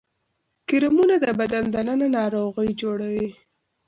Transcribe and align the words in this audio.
کرمونه 0.67 1.15
د 1.23 1.25
بدن 1.39 1.63
دننه 1.75 2.07
ناروغي 2.17 2.69
جوړوي 2.81 3.29